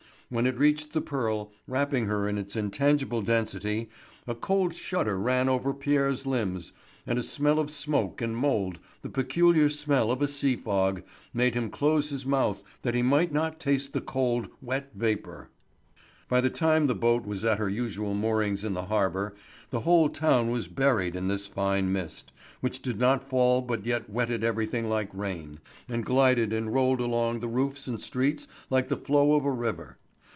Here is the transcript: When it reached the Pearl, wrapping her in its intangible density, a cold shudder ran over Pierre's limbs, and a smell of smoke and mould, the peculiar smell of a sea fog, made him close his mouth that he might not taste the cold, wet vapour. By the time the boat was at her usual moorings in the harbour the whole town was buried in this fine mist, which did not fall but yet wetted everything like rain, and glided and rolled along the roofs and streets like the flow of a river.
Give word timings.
When 0.33 0.47
it 0.47 0.57
reached 0.57 0.93
the 0.93 1.01
Pearl, 1.01 1.51
wrapping 1.67 2.05
her 2.05 2.25
in 2.29 2.37
its 2.37 2.55
intangible 2.55 3.21
density, 3.21 3.89
a 4.25 4.33
cold 4.33 4.73
shudder 4.73 5.17
ran 5.19 5.49
over 5.49 5.73
Pierre's 5.73 6.25
limbs, 6.25 6.71
and 7.05 7.19
a 7.19 7.23
smell 7.23 7.59
of 7.59 7.69
smoke 7.69 8.21
and 8.21 8.37
mould, 8.37 8.79
the 9.01 9.09
peculiar 9.09 9.67
smell 9.67 10.09
of 10.09 10.21
a 10.21 10.29
sea 10.29 10.55
fog, 10.55 11.03
made 11.33 11.53
him 11.53 11.69
close 11.69 12.11
his 12.11 12.25
mouth 12.25 12.63
that 12.81 12.95
he 12.95 13.01
might 13.01 13.33
not 13.33 13.59
taste 13.59 13.91
the 13.91 13.99
cold, 13.99 14.47
wet 14.61 14.91
vapour. 14.95 15.49
By 16.29 16.39
the 16.39 16.49
time 16.49 16.87
the 16.87 16.95
boat 16.95 17.25
was 17.25 17.43
at 17.43 17.59
her 17.59 17.67
usual 17.67 18.13
moorings 18.13 18.63
in 18.63 18.73
the 18.73 18.85
harbour 18.85 19.35
the 19.69 19.81
whole 19.81 20.07
town 20.07 20.49
was 20.49 20.69
buried 20.69 21.13
in 21.13 21.27
this 21.27 21.45
fine 21.45 21.91
mist, 21.91 22.31
which 22.61 22.81
did 22.81 23.01
not 23.01 23.29
fall 23.29 23.61
but 23.61 23.85
yet 23.85 24.09
wetted 24.09 24.45
everything 24.45 24.87
like 24.87 25.13
rain, 25.13 25.59
and 25.89 26.05
glided 26.05 26.53
and 26.53 26.73
rolled 26.73 27.01
along 27.01 27.41
the 27.41 27.49
roofs 27.49 27.85
and 27.87 27.99
streets 27.99 28.47
like 28.69 28.87
the 28.87 28.95
flow 28.95 29.33
of 29.33 29.43
a 29.43 29.51
river. 29.51 29.97